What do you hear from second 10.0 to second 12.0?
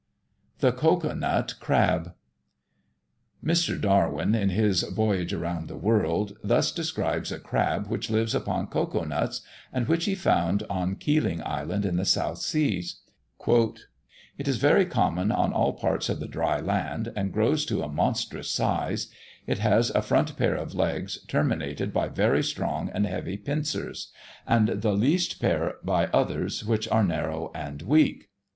he found on Keeling Island, in